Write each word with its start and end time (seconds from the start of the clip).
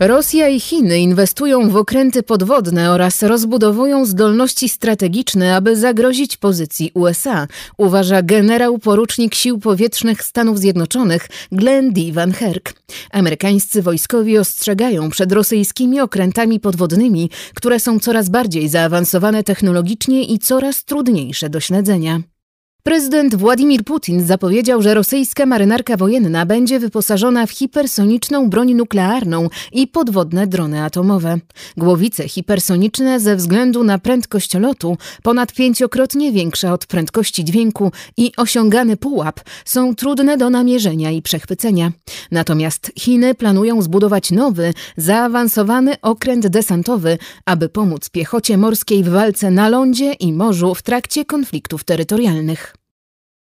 Rosja 0.00 0.48
i 0.48 0.60
Chiny 0.60 0.98
inwestują 0.98 1.70
w 1.70 1.76
okręty 1.76 2.22
podwodne 2.22 2.90
oraz 2.90 3.22
rozbudowują 3.22 4.06
zdolności 4.06 4.68
strategiczne, 4.68 5.56
aby 5.56 5.76
zagrozić 5.76 6.36
pozycji 6.36 6.90
USA, 6.94 7.46
uważa 7.78 8.22
generał 8.22 8.78
porucznik 8.78 9.34
Sił 9.34 9.58
Powietrznych 9.58 10.22
Stanów 10.22 10.58
Zjednoczonych 10.58 11.28
Glenn 11.52 11.92
D. 11.92 12.00
Van 12.12 12.32
Herk. 12.32 12.72
Amerykańscy 13.10 13.82
wojskowi 13.82 14.38
ostrzegają 14.38 15.10
przed 15.10 15.32
rosyjskimi 15.32 16.00
okrętami 16.00 16.60
podwodnymi, 16.60 17.30
które 17.54 17.80
są 17.80 17.98
coraz 17.98 18.28
bardziej 18.28 18.68
zaawansowane 18.68 19.42
technologicznie 19.42 20.24
i 20.24 20.38
coraz 20.38 20.84
trudniejsze 20.84 21.50
do 21.50 21.60
śledzenia. 21.60 22.20
Prezydent 22.82 23.34
Władimir 23.34 23.84
Putin 23.84 24.26
zapowiedział, 24.26 24.82
że 24.82 24.94
rosyjska 24.94 25.46
marynarka 25.46 25.96
wojenna 25.96 26.46
będzie 26.46 26.78
wyposażona 26.78 27.46
w 27.46 27.50
hipersoniczną 27.50 28.50
broń 28.50 28.74
nuklearną 28.74 29.48
i 29.72 29.86
podwodne 29.86 30.46
drony 30.46 30.82
atomowe. 30.82 31.38
Głowice 31.76 32.28
hipersoniczne 32.28 33.20
ze 33.20 33.36
względu 33.36 33.84
na 33.84 33.98
prędkość 33.98 34.54
lotu, 34.54 34.96
ponad 35.22 35.52
pięciokrotnie 35.52 36.32
większe 36.32 36.72
od 36.72 36.86
prędkości 36.86 37.44
dźwięku 37.44 37.92
i 38.16 38.32
osiągany 38.36 38.96
pułap, 38.96 39.40
są 39.64 39.94
trudne 39.94 40.36
do 40.36 40.50
namierzenia 40.50 41.10
i 41.10 41.22
przechwycenia. 41.22 41.92
Natomiast 42.30 42.92
Chiny 42.98 43.34
planują 43.34 43.82
zbudować 43.82 44.30
nowy, 44.30 44.74
zaawansowany 44.96 46.00
okręt 46.02 46.46
desantowy, 46.46 47.18
aby 47.44 47.68
pomóc 47.68 48.08
piechocie 48.08 48.56
morskiej 48.56 49.04
w 49.04 49.08
walce 49.08 49.50
na 49.50 49.68
lądzie 49.68 50.12
i 50.12 50.32
morzu 50.32 50.74
w 50.74 50.82
trakcie 50.82 51.24
konfliktów 51.24 51.84
terytorialnych. 51.84 52.79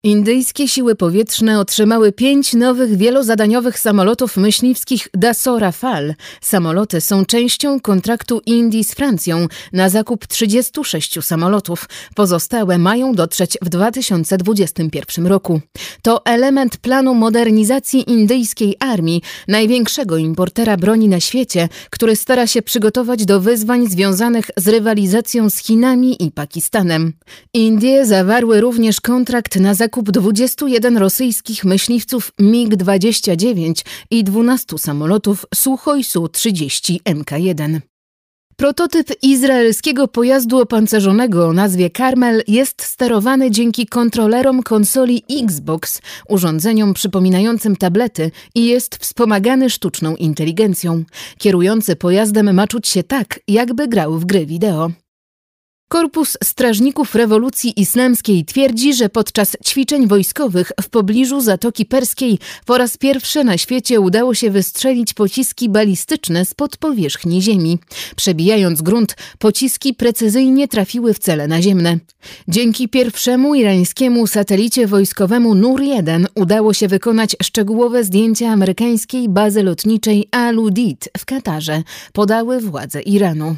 Indyjskie 0.04 0.68
siły 0.68 0.96
powietrzne 0.96 1.60
otrzymały 1.60 2.12
pięć 2.12 2.54
nowych 2.54 2.98
wielozadaniowych 2.98 3.80
samolotów 3.80 4.38
myśliwskich 4.38 5.08
Dassault 5.14 5.62
Rafale. 5.62 6.16
Samoloty 6.42 7.02
są 7.02 7.26
częścią 7.26 7.80
kontraktu 7.80 8.42
Indii 8.46 8.84
z 8.84 8.94
Francją 8.94 9.48
na 9.74 9.90
zakup 9.90 10.28
36 10.28 11.24
samolotów. 11.24 11.90
Pozostałe 12.16 12.78
mają 12.78 13.14
dotrzeć 13.14 13.58
w 13.62 13.70
2021 13.70 15.28
roku. 15.28 15.62
To 16.02 16.26
element 16.26 16.78
planu 16.78 17.16
modernizacji 17.16 18.12
indyjskiej 18.12 18.76
armii, 18.80 19.22
największego 19.48 20.18
importera 20.18 20.78
broni 20.78 21.08
na 21.08 21.20
świecie, 21.20 21.70
który 21.90 22.16
stara 22.16 22.48
się 22.48 22.62
przygotować 22.62 23.26
do 23.26 23.40
wyzwań 23.40 23.88
związanych 23.88 24.46
z 24.58 24.68
rywalizacją 24.68 25.50
z 25.50 25.58
Chinami 25.58 26.24
i 26.24 26.32
Pakistanem. 26.32 27.14
Indie 27.54 28.06
zawarły 28.06 28.62
również 28.62 29.02
kontrakt 29.02 29.56
na 29.56 29.74
zakup 29.74 29.89
zakup 29.90 30.12
21 30.12 30.98
rosyjskich 30.98 31.66
myśliwców 31.66 32.32
MiG-29 32.40 33.86
i 34.12 34.24
12 34.24 34.78
samolotów 34.78 35.46
Suchoj 35.56 36.04
Su-30 36.04 36.98
Mk-1. 37.06 37.80
Prototyp 38.56 39.08
izraelskiego 39.22 40.08
pojazdu 40.08 40.62
opancerzonego 40.62 41.48
o 41.48 41.54
nazwie 41.54 41.90
Carmel 41.90 42.44
jest 42.48 42.84
sterowany 42.84 43.52
dzięki 43.52 43.88
kontrolerom 43.88 44.64
konsoli 44.64 45.24
Xbox, 45.44 46.02
urządzeniom 46.28 46.94
przypominającym 46.94 47.76
tablety 47.76 48.32
i 48.56 48.66
jest 48.66 48.96
wspomagany 48.96 49.70
sztuczną 49.70 50.16
inteligencją. 50.16 51.04
Kierujący 51.38 51.96
pojazdem 51.96 52.56
ma 52.56 52.68
czuć 52.68 52.88
się 52.88 53.04
tak, 53.04 53.40
jakby 53.48 53.88
grał 53.88 54.20
w 54.20 54.26
gry 54.26 54.46
wideo. 54.46 54.92
Korpus 55.92 56.38
Strażników 56.44 57.16
Rewolucji 57.16 57.82
Islamskiej 57.82 58.46
twierdzi, 58.46 58.94
że 58.94 59.10
podczas 59.10 59.58
ćwiczeń 59.66 60.08
wojskowych 60.08 60.72
w 60.82 60.90
pobliżu 60.90 61.42
Zatoki 61.42 61.86
Perskiej 61.86 62.40
po 62.66 62.78
raz 62.78 62.98
pierwszy 62.98 63.44
na 63.44 63.58
świecie 63.58 64.00
udało 64.00 64.34
się 64.34 64.52
wystrzelić 64.52 65.14
pociski 65.14 65.70
balistyczne 65.70 66.46
spod 66.46 66.78
powierzchni 66.78 67.42
Ziemi. 67.42 67.80
Przebijając 68.16 68.82
grunt, 68.82 69.16
pociski 69.40 69.94
precyzyjnie 69.94 70.68
trafiły 70.68 71.14
w 71.14 71.20
cele 71.20 71.48
naziemne. 71.48 71.98
Dzięki 72.48 72.90
pierwszemu 72.90 73.56
irańskiemu 73.56 74.28
satelicie 74.28 74.88
wojskowemu 74.88 75.56
Nur-1 75.56 76.26
udało 76.36 76.74
się 76.74 76.88
wykonać 76.88 77.36
szczegółowe 77.44 78.04
zdjęcia 78.04 78.50
amerykańskiej 78.50 79.30
bazy 79.30 79.64
lotniczej 79.64 80.28
Al-Udid 80.32 81.10
w 81.18 81.26
Katarze, 81.26 81.84
podały 82.14 82.60
władze 82.60 83.02
Iranu. 83.02 83.56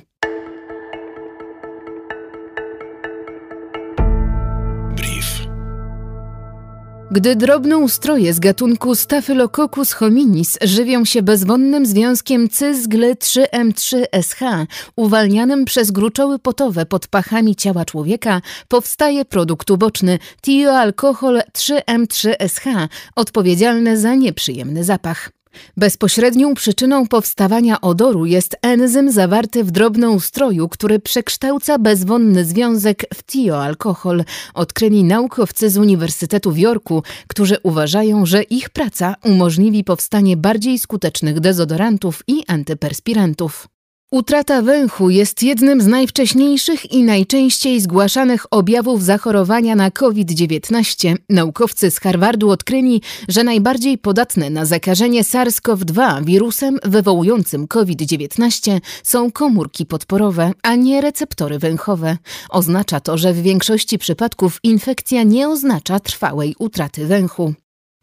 Gdy 7.14 7.36
drobnoustroje 7.36 8.34
z 8.34 8.40
gatunku 8.40 8.96
Staphylococcus 8.96 9.92
hominis 9.94 10.58
żywią 10.62 11.06
się 11.06 11.22
bezwonnym 11.22 11.86
związkiem 11.86 12.50
cysgly 12.50 13.16
3M3SH, 13.16 14.66
uwalnianym 14.96 15.66
przez 15.66 15.92
gruczoły 15.92 16.40
potowe 16.40 16.86
pod 16.86 17.08
pachami 17.08 17.56
ciała 17.56 17.86
człowieka, 17.86 18.42
powstaje 18.68 19.26
produkt 19.26 19.72
uboczny 19.72 20.20
tioalkohol 20.42 21.42
3M3SH, 21.58 22.88
odpowiedzialny 23.16 23.98
za 23.98 24.16
nieprzyjemny 24.16 24.84
zapach. 24.84 25.41
Bezpośrednią 25.78 26.54
przyczyną 26.54 27.08
powstawania 27.08 27.82
odoru 27.82 28.26
jest 28.26 28.58
enzym 28.62 29.12
zawarty 29.12 29.64
w 29.64 29.72
drobnoustroju, 29.72 30.70
który 30.70 31.00
przekształca 31.00 31.80
bezwonny 31.80 32.46
związek 32.46 33.06
w 33.14 33.24
tioalkohol, 33.24 34.24
odkryli 34.54 35.04
naukowcy 35.04 35.70
z 35.70 35.78
Uniwersytetu 35.78 36.52
w 36.52 36.58
Jorku, 36.58 37.04
którzy 37.28 37.58
uważają, 37.64 38.26
że 38.26 38.44
ich 38.44 38.70
praca 38.70 39.16
umożliwi 39.24 39.84
powstanie 39.84 40.38
bardziej 40.38 40.80
skutecznych 40.80 41.40
dezodorantów 41.40 42.24
i 42.28 42.44
antyperspirantów. 42.48 43.68
Utrata 44.14 44.62
węchu 44.62 45.10
jest 45.10 45.44
jednym 45.44 45.82
z 45.82 45.88
najwcześniejszych 45.88 46.92
i 46.92 47.04
najczęściej 47.04 47.82
zgłaszanych 47.82 48.46
objawów 48.52 49.04
zachorowania 49.04 49.76
na 49.76 49.92
COVID-19. 49.92 51.16
Naukowcy 51.30 51.92
z 51.92 52.00
Harvardu 52.00 52.50
odkryli, 52.50 53.02
że 53.28 53.44
najbardziej 53.44 53.98
podatne 53.98 54.50
na 54.50 54.66
zakażenie 54.66 55.24
SARS-CoV-2 55.24 56.24
wirusem 56.26 56.80
wywołującym 56.84 57.68
COVID-19 57.68 58.80
są 59.04 59.32
komórki 59.32 59.86
podporowe, 59.86 60.52
a 60.64 60.76
nie 60.76 61.02
receptory 61.02 61.60
węchowe. 61.60 62.18
Oznacza 62.50 63.00
to, 63.00 63.18
że 63.18 63.34
w 63.34 63.42
większości 63.42 63.98
przypadków 63.98 64.60
infekcja 64.64 65.24
nie 65.24 65.50
oznacza 65.50 66.00
trwałej 66.00 66.56
utraty 66.60 67.08
węchu. 67.08 67.54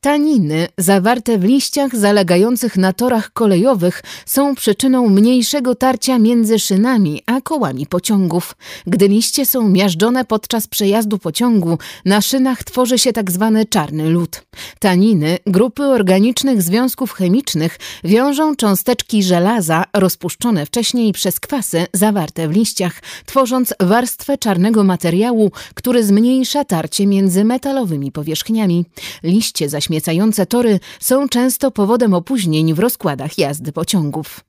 Taniny 0.00 0.68
zawarte 0.78 1.38
w 1.38 1.44
liściach 1.44 1.96
zalegających 1.96 2.76
na 2.76 2.92
torach 2.92 3.32
kolejowych 3.32 4.02
są 4.26 4.54
przyczyną 4.54 5.08
mniejszego 5.08 5.74
tarcia 5.74 6.18
między 6.18 6.58
szynami 6.58 7.22
a 7.26 7.40
kołami 7.40 7.86
pociągów. 7.86 8.56
Gdy 8.86 9.08
liście 9.08 9.46
są 9.46 9.68
miażdżone 9.68 10.24
podczas 10.24 10.66
przejazdu 10.66 11.18
pociągu, 11.18 11.78
na 12.04 12.20
szynach 12.20 12.64
tworzy 12.64 12.98
się 12.98 13.12
tzw. 13.12 13.52
Tak 13.54 13.68
czarny 13.68 14.10
lód. 14.10 14.42
Taniny, 14.78 15.38
grupy 15.46 15.82
organicznych 15.82 16.62
związków 16.62 17.12
chemicznych, 17.12 17.78
wiążą 18.04 18.56
cząsteczki 18.56 19.22
żelaza 19.22 19.84
rozpuszczone 19.94 20.66
wcześniej 20.66 21.12
przez 21.12 21.40
kwasy 21.40 21.86
zawarte 21.92 22.48
w 22.48 22.52
liściach, 22.52 23.02
tworząc 23.26 23.74
warstwę 23.80 24.38
czarnego 24.38 24.84
materiału, 24.84 25.50
który 25.74 26.04
zmniejsza 26.04 26.64
tarcie 26.64 27.06
między 27.06 27.44
metalowymi 27.44 28.12
powierzchniami. 28.12 28.84
Liście 29.22 29.68
zaś 29.68 29.87
zaśmiecające 29.88 30.46
tory 30.46 30.80
są 31.00 31.28
często 31.28 31.70
powodem 31.70 32.14
opóźnień 32.14 32.74
w 32.74 32.78
rozkładach 32.78 33.38
jazdy 33.38 33.72
pociągów. 33.72 34.40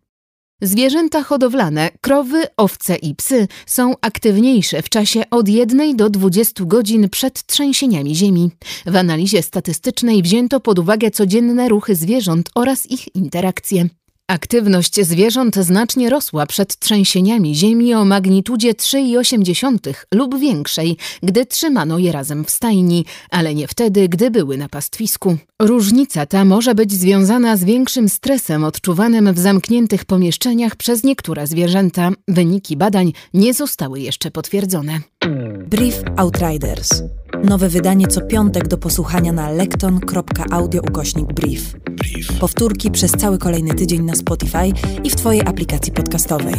Zwierzęta 0.61 1.23
hodowlane, 1.23 1.91
krowy, 2.01 2.43
owce 2.57 2.95
i 2.95 3.15
psy 3.15 3.47
są 3.65 3.93
aktywniejsze 4.01 4.81
w 4.81 4.89
czasie 4.89 5.23
od 5.31 5.47
1 5.49 5.97
do 5.97 6.09
20 6.09 6.63
godzin 6.65 7.09
przed 7.09 7.45
trzęsieniami 7.45 8.15
ziemi. 8.15 8.51
W 8.85 8.95
analizie 8.95 9.41
statystycznej 9.41 10.23
wzięto 10.23 10.59
pod 10.59 10.79
uwagę 10.79 11.11
codzienne 11.11 11.69
ruchy 11.69 11.95
zwierząt 11.95 12.49
oraz 12.55 12.85
ich 12.85 13.15
interakcje. 13.15 13.89
Aktywność 14.29 15.05
zwierząt 15.05 15.55
znacznie 15.55 16.09
rosła 16.09 16.45
przed 16.45 16.79
trzęsieniami 16.79 17.55
ziemi 17.55 17.93
o 17.93 18.05
magnitudzie 18.05 18.73
3,8 18.73 19.93
lub 20.13 20.39
większej, 20.39 20.97
gdy 21.23 21.45
trzymano 21.45 21.99
je 21.99 22.11
razem 22.11 22.45
w 22.45 22.49
stajni, 22.49 23.05
ale 23.29 23.55
nie 23.55 23.67
wtedy, 23.67 24.09
gdy 24.09 24.31
były 24.31 24.57
na 24.57 24.69
pastwisku. 24.69 25.37
Różnica 25.59 26.25
ta 26.25 26.45
może 26.45 26.75
być 26.75 26.91
związana 26.91 27.57
z 27.57 27.63
większym 27.63 28.09
stresem 28.09 28.63
odczuwanym 28.63 29.33
w 29.33 29.39
zamkniętych 29.39 30.05
pomieszczeniach 30.05 30.75
przez 30.75 31.03
niektóre 31.03 31.47
zwierzęta. 31.47 32.11
Wyniki 32.27 32.77
badań 32.77 33.13
nie 33.33 33.53
zostały 33.53 33.99
jeszcze 33.99 34.31
potwierdzone. 34.31 34.99
Brief 35.69 36.01
Outriders. 36.17 37.03
Nowe 37.43 37.69
wydanie 37.69 38.07
co 38.07 38.21
piątek 38.21 38.67
do 38.67 38.77
posłuchania 38.77 39.31
na 39.31 39.49
lekton.audio-brief. 39.49 41.75
brief. 41.89 42.39
Powtórki 42.39 42.91
przez 42.91 43.11
cały 43.11 43.37
kolejny 43.37 43.73
tydzień 43.73 44.03
na 44.03 44.15
Spotify 44.15 44.71
i 45.03 45.09
w 45.09 45.15
Twojej 45.15 45.41
aplikacji 45.41 45.91
podcastowej. 45.91 46.55